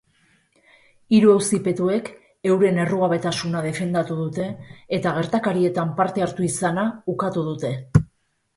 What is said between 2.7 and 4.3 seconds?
errugabetasuna defendatu